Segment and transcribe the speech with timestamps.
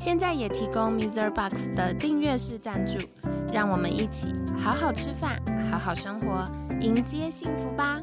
[0.00, 1.30] 现在也提供 Mr.
[1.30, 2.98] Box 的订阅式赞助，
[3.52, 5.38] 让我们一起好好吃饭，
[5.70, 6.50] 好好生活，
[6.80, 8.00] 迎接幸福吧！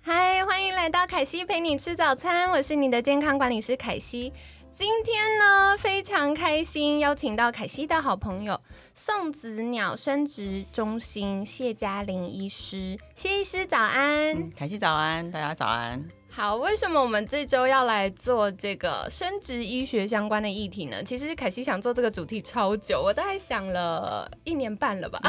[0.00, 4.32] 嗨，欢迎来到凯西陪你吃早餐，我是你的健康管理师凯西。
[4.72, 8.60] 今天呢，非常开心，邀请到凯西的好朋友
[8.92, 12.98] 送子鸟生殖中心谢嘉玲医师。
[13.14, 16.04] 谢医师早安，凯西早安，大家早安。
[16.32, 21.02] 好，为什么我们这周要来做这个生殖医学相关的议题呢？
[21.02, 25.20] 其实凯西想做这个主题超久，我大概想了一年半了吧。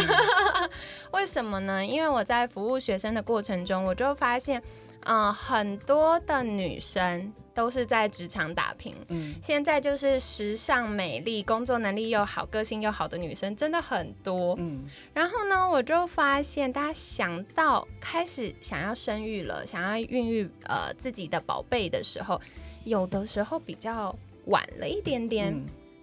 [1.12, 1.84] 为什么呢？
[1.84, 4.62] 因为我在服务学生的过程中，我就发现，
[5.06, 7.34] 嗯，很多的女生。
[7.54, 22.40] 都是在职场打拼，嗯，现在就是时尚、美丽、工作能力又好、个性又好的女生真的很多，嗯，然后呢，我就发现大家想到开始想要生育了，想要孕育呃自己的宝贝的时候，
[22.86, 25.54] 有的时候比较晚了一点点，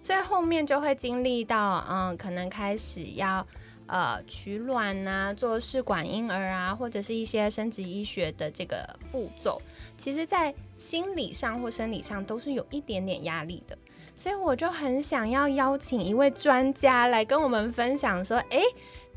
[0.03, 3.45] 所以后面就会经历到，嗯，可能开始要。
[3.89, 9.59] 呃，取卵啊，做试管婴儿啊，或者是一些生殖医学的这个步骤，
[9.97, 13.75] 其实，在心理上或生理上都是有一点点压力的。
[14.15, 18.61] 所以我就很想要邀请一位专家来跟我们分享，说，哎，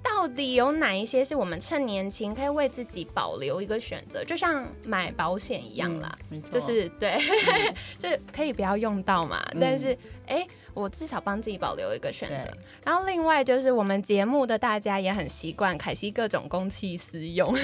[0.03, 6.14] 到底有哪一些是我们趁年轻可以为自己保留一个选择，就像买保险一样啦，
[6.50, 7.17] 就是对，
[7.98, 10.47] 就可以不要用到嘛，但是，哎。
[10.75, 12.50] 我至少帮自己保留一个选择，
[12.83, 17.55] 然后另外就是我们节目的大家也很习惯凯西各种公器私用，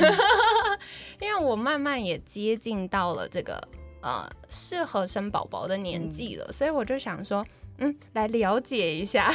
[1.18, 3.58] 因为我慢慢也接近到了这个
[4.02, 7.42] 呃适合生宝宝的年纪了，所以我就想说，
[7.78, 9.32] 嗯，来了解一下。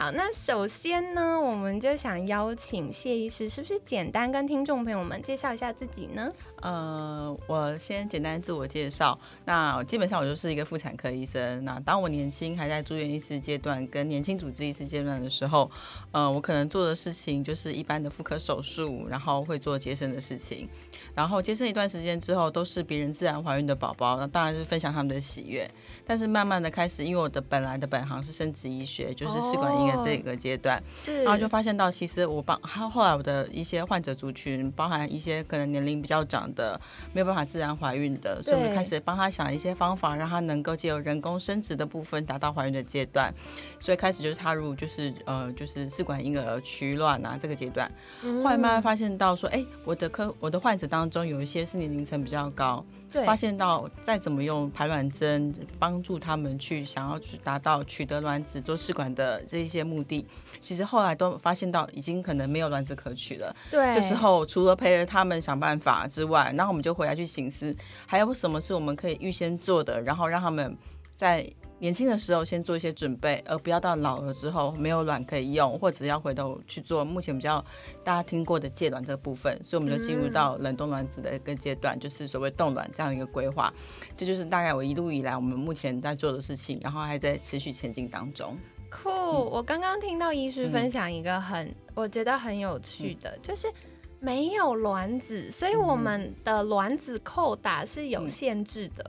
[0.00, 6.32] 好，那首先呢，我们就想邀请谢医师，是不是简单跟听众朋友们介绍一下自己呢？
[6.60, 9.18] 呃，我先简单自我介绍。
[9.44, 11.64] 那基本上我就是一个妇产科医生。
[11.64, 15.70] 那当我年轻还在住院医师阶段，跟年轻主治医师阶段的时候，
[16.12, 20.68] 呃，我可能做的事情就是一般的妇科手术，然后会做接生的事情。
[21.14, 25.68] 然后接生一段时间之后，都是别人自然怀孕的宝宝，那当然是分享他们的喜悦。
[26.06, 36.49] 但是慢慢的开始，因为我的本来的本行是生殖医学，就是试管婴儿这个阶段，是，然后就发现到其实我帮，后后来我的一些患者族群，包含一些可能年龄比较长。
[36.54, 36.80] 的
[37.12, 43.32] 没有办法自然怀孕的，所以我们开始帮他想一些方法，让他能够借由人工生殖的部分达到怀孕的阶段。
[43.78, 47.90] 所以开始就是踏入就是呃就是试管婴儿取卵啊这个阶段。
[48.22, 52.84] 后来慢慢发现到说，哎，我的科我的患者当中有一些是年龄层比较高。
[53.24, 60.26] 发现到再怎么用排卵针帮助他们去想要去达到取得卵子做试管的这一些目的，
[60.60, 63.54] 其实后来都发现到已经可能没有卵子可取了。
[63.70, 67.74] 对，这时候除了陪着他们想办法之外，然后我们就回来去醒思，
[68.06, 70.76] 还有什么是我们可以预先做的，然后让他们
[71.16, 71.50] 在。
[71.80, 77.64] 年轻的时候先做一些准备，而不要到老了之后没有卵可以用，或者要回头去做目前比较
[78.04, 83.72] 大家听过的借卵这个部分，所以我们就进入到冷冻卵子的一个阶段，就是所谓冻卵这样的一个规划。
[84.14, 88.56] 这就是大概我一路以来我们目前在做的事情，然后还在持续前进当中。
[88.90, 89.08] 酷！
[89.08, 93.72] 我刚刚听到医师分享一个很我觉得很有趣的，就是
[94.18, 99.02] 没有卵子，所以我们的卵子扣打是有限制的。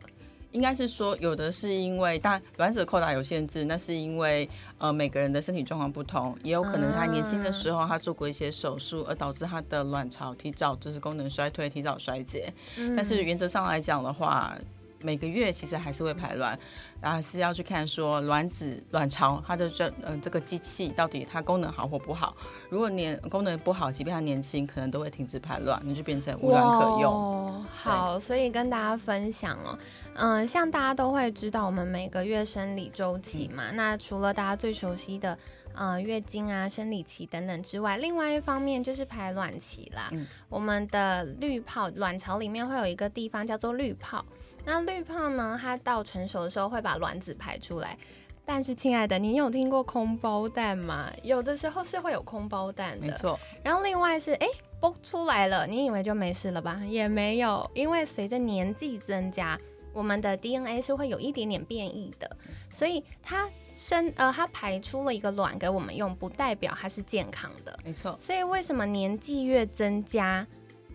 [0.51, 12.53] 应该是说，有的是因为，当然卵子扣打有限制，那是因为呃每个人的身体状况不同，也有可能他年轻的时候他做过一些手术，而导致他的卵巢提早就是功能衰退、提早衰竭。
[12.95, 14.57] 但是原则上来讲的话，
[15.03, 16.57] 每个月其实还是会排卵。
[17.01, 22.37] 然后是要去看说卵子、卵巢它的这嗯这个机器到底它功能好或不好。
[22.69, 27.63] 如果年功能不好，即便它年轻，可能都会停止排卵，那就变成无卵可用。
[27.63, 29.75] 好，所以跟大家分享哦，
[30.13, 35.35] 嗯，像大家都会知道我们每个月生理周期嘛，那除了大家最熟悉的
[35.73, 40.11] 呃月经啊、生理期等等之外，另外一方面就是排卵期啦。
[40.49, 44.23] 我们的滤泡卵巢里面会有一个地方叫做滤泡。
[44.65, 45.59] 那绿胖呢？
[45.61, 47.97] 它到成熟的时候会把卵子排出来，
[48.45, 51.11] 但是亲爱的，你有听过空包蛋吗？
[51.23, 53.39] 有的时候是会有空包蛋的，没错。
[53.63, 54.47] 然后另外是，哎，
[54.79, 56.81] 剥出来了，你以为就没事了吧？
[56.87, 59.59] 也没有，因为随着年纪增加，
[59.93, 62.37] 我们的 DNA 是会有一点点变异的，
[62.71, 67.77] 所以它生呃，它排出了一个卵给我们用，不代表它是健康的。
[67.83, 68.15] 没错。
[68.19, 70.45] 所以为什么年纪越增加，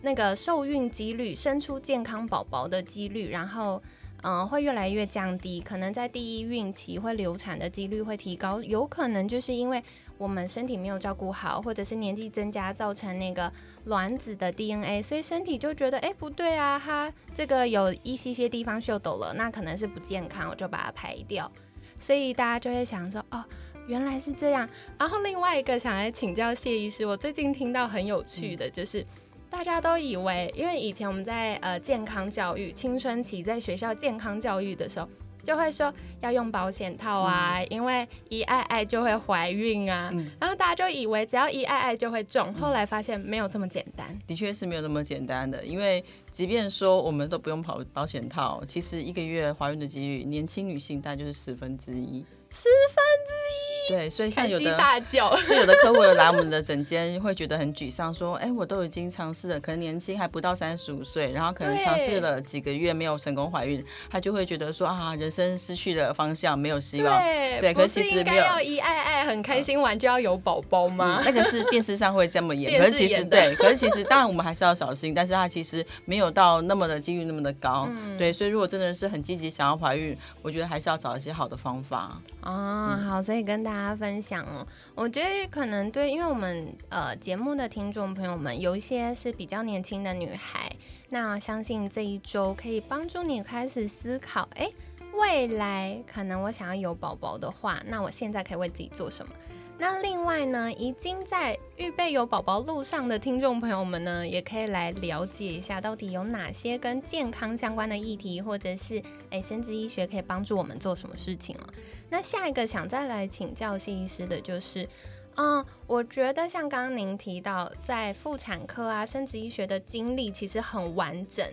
[0.03, 3.83] 那个受孕几率、生出健康宝宝的几率，然后
[4.23, 5.61] 嗯，会越来越降低？
[5.61, 9.83] 可能在第一孕期会流产的几率会提高，有可能就是因为
[10.19, 13.53] 我们身体没有照顾好，或者是年纪增加造成那个
[13.85, 21.51] 卵子的 DNA，所以身体就觉得哎不对啊，它这个有一些些地方秀抖了，那可能是不健康，我就把它排掉。
[21.99, 23.45] 所以大家就会想说，哦，
[23.87, 24.69] 原来是这样。
[24.99, 29.05] 然后另外一个想来请教谢医师，我最近听到很有趣的，就是
[29.51, 35.09] 大家都以为，因为以前我们在呃健康教育、青春期在学校健康教育的时候。
[35.45, 44.19] 就会说要用保险套啊，因为一爱爱就会怀孕啊，然后大家就以为只要一爱爱就会中，后来发现没有这么简单。
[44.27, 52.25] 的确是没有这么简单的，因为即便说我们都不用保保险套，其实一个月怀孕的几率，年轻女性大概就是十分之一。
[52.51, 67.17] 十分之一，对，所以像有的大叫，所以有的客户有来我们的诊间，会觉得很沮丧，说：“哎，我都已经尝试了，可能年轻还不到三十五岁，然后可能尝试了几个月没有成功怀孕，他就会觉得说啊，人生失去了方向，没有希望。”
[67.61, 71.23] 对，可是其实没有要一爱爱很开心玩就要有宝宝吗？
[71.25, 77.89] 那个是电视上会这么演， 可是其实对，可是其实当然我们还是要小心，但是他其实没有到那么的几率那么的高。
[78.19, 82.21] 对，所以如果真的是很积极想要怀孕，我觉得还是要找一些好的方法。
[82.43, 84.67] 哦，好，所以跟大家大家分享哦。
[84.95, 90.75] 我觉得可能对，因为我们呃节目的听众朋友们有一些是比较年轻的女孩，
[91.11, 94.71] 那相信这一周可以帮助你开始思考，哎，
[95.13, 99.33] 未来可能我想要有宝宝的话，那我现在可以为自己做什么？
[99.79, 111.69] 那另外呢，已经在预备有宝宝路上的听众朋友们呢，也可以来了解一下，到底有哪些跟健康相关的议题，或者是诶，生殖医学可以帮助我们做什么事情了。
[112.09, 114.89] 那下一个想再来请教谢医师的就是，
[115.35, 121.47] 嗯，我觉得像刚刚您提到，在妇产科啊，生殖医学的经历其实很完整。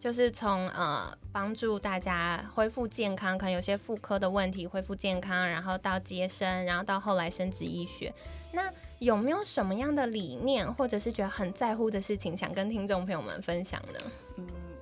[0.00, 8.12] 就是从呃帮助大家恢复健康，可能有些妇科的问题恢复健康，然后到接生，然后到后来生殖医学。
[8.52, 14.00] 那有没有什么样的理念，或者是觉得很在乎的事情，想跟听众朋友们分享呢？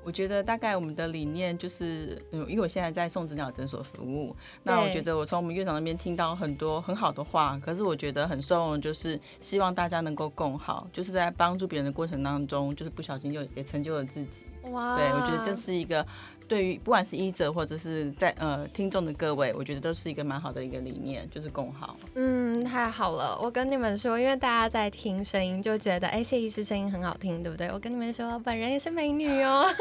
[0.09, 14.47] 嗯，我觉得大概我们的理念就是，嗯，因为我现在在送子鸟诊所服务，那我觉得我从我们院长那边听到很多很好的话，可是我觉得很受用，就是希望大家能够共好，就是在帮助别人的过程当中，就是不小心就也成就了自己。
[14.71, 16.05] 哇，对我觉得这是一个
[16.49, 21.97] 对于不管是医者或者是在呃听众的各位，我觉得都是一个蛮好的一个理念，就是共好。
[22.15, 27.69] 嗯，太好了，我跟你们说，因为大家在听声音就觉得，哎，谢医师声音很好听，对不对？
[27.69, 29.67] 我跟你们说，本人也是美女哦。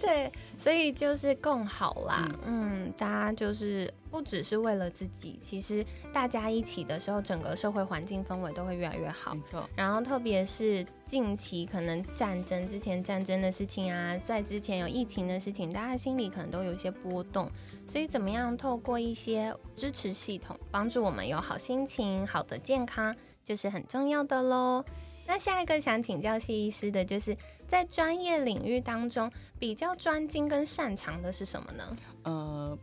[0.00, 2.28] 对，所以就是更好啦。
[2.46, 9.34] 嗯，大家就是不只是为了自己，其实大家一起的时候，整个社会环境氛围都会越来越好。
[9.34, 9.68] 没错。
[9.74, 17.50] 然后特别是近期可能战争之前战争的事情啊，在之前有疫情的事情，大家心里可能都有一些波动。
[17.88, 23.12] 所以怎么样透过一些支持系统，帮助我们有好心情、好的健康，
[23.44, 24.84] 就是很重要的喽。
[25.32, 27.34] 那下一个想请教谢医师的就是。
[27.72, 31.96] 在专业领域当中，比较专精跟擅长的是什么呢？
[32.24, 32.78] 呃，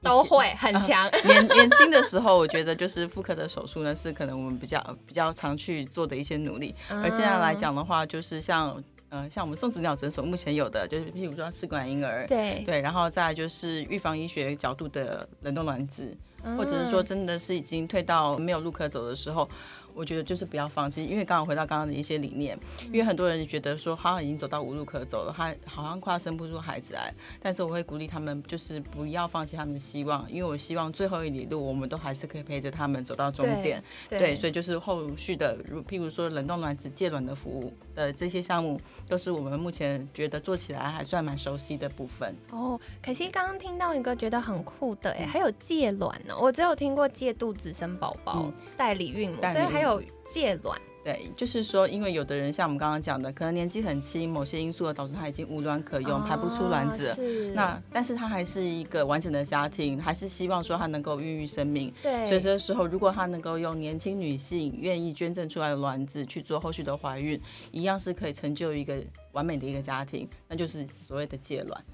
[0.00, 1.10] 都会很强。
[1.24, 6.72] 年年轻的时候，我觉得就是妇科的手术呢，是可能我们比较比较常去做的一些努力。
[6.88, 16.16] 而现在来讲的话，就是像呃像我们送子鸟诊所目前有的，就是譬如说试管婴儿，对对，然后再就是预防医学角度的冷冻卵子，
[16.56, 19.50] 或者是说真的是已经退到没有路可走的时候。
[19.94, 27.12] 我觉得就是不要放弃，因为刚刚回到刚刚的一些理念，因为很多人觉得说好像已经走到无路可走了，他好像快要生不出孩子来。
[27.42, 33.82] 但是我会鼓励他们，就是不要放弃他们的希望，因为我希望最后一里路，我们都还是可以陪着他们走到终点。
[34.08, 42.32] 对，所以就是后续的，如譬如说冷冻卵子借卵的服务的这些项目，都是我们目前觉得做起来还算蛮熟悉的部分。
[42.52, 49.80] 哦，可惜刚刚听到一个觉得很酷的，哎，还有借卵呢，我只有听过借肚子生宝宝、代理孕母，所以还。
[49.80, 57.14] 还有借卵，对，就是说，因为有的人像我们刚刚讲的，可能年纪很轻，某些因素而导致他已经无卵可用，排不出卵子。
[57.14, 57.52] 是。
[57.54, 61.92] 那但是他还是一个完整的家庭，还是希望说他能够孕育生命。
[62.02, 62.26] 对。
[62.26, 71.84] 所以这时候，如果他能够用年轻女性愿意捐赠出来的卵子去做后续的怀孕，一样是可以成就一个完美的一个家庭，那就是所谓的借卵。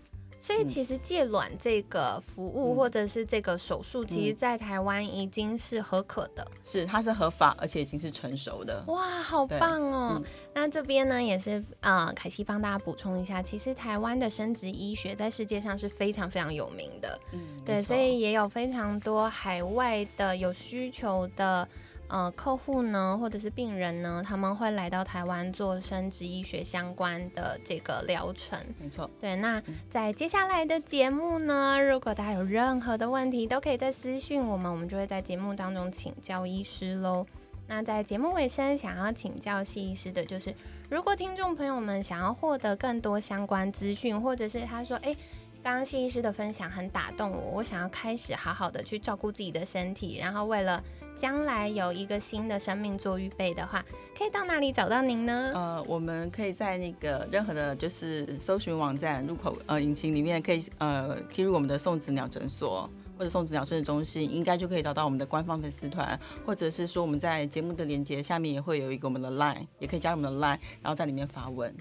[0.47, 8.85] 所以其实借卵这个服务或者是这个手术，其实在台湾已经是合可的，是它是合法，而且已经是成熟的。
[8.87, 10.23] 哇，好棒哦！
[10.55, 21.69] 那这边呢也是呃，凯西帮大家补充一下，其实台湾的生殖医学在世界上是非常非常有名的，嗯，对，所以也有非常多海外的有需求的。
[22.09, 28.59] 呃，客户呢，或者是病人呢，他们会来到台湾做生殖医学相关的这个疗程。
[28.81, 29.35] 没错，对。
[29.37, 29.61] 那
[29.91, 37.27] 在接下来的节目呢，如果大家有任何的问题，都可以在私讯我们，我们就会在节目当中请教医师喽。
[37.69, 40.55] 那在节目尾声，想要请教谢医师的就是，
[40.89, 45.17] 如果听众朋友们想要获得更多相关资讯，或者是他说，哎，
[45.63, 50.83] 刚刚谢医师的分享很打动我，我想要开始好好的去照顾自己的身体，然后为了。
[51.19, 53.83] 将来有一个新的生命做预备的话，
[54.19, 55.51] 可以到哪里找到您呢？
[55.55, 62.87] 呃，我们可以在那个任何的，就是搜寻网站入口呃引擎里面，可以呃进入我们的送子鸟诊所
[63.17, 71.75] 或者送子鸟生殖中心，应该就可以找到我们的官方粉丝团，或者是说我们在节目的连接下面也会有一个我们的 Line，也可以加入我们的 Line，然后在里面发问。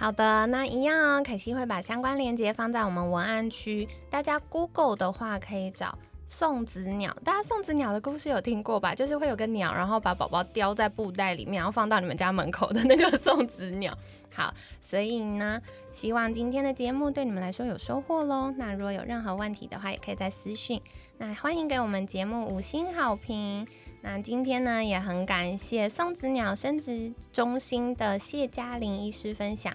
[0.00, 5.98] 好的，那一样哦，凯西会把相关链接放在我们文案区，大家 Google 的话可以找。
[6.28, 8.94] 送子鸟，大家送子鸟的故事有听过吧？
[8.94, 13.96] 就是会有个鸟，然后把宝宝叼在布袋里面，然后放到你们家门口的那个送子鸟。
[14.32, 18.54] 好，所以呢，希望今天的节目对你们来说有收获喽。
[18.56, 20.80] 那如果有任何问题的话，也可以在私讯。
[21.16, 23.66] 那欢迎给我们节目五星好评。
[24.02, 29.74] 那今天呢，也很感谢送子鸟生殖中心的谢嘉玲医师分享，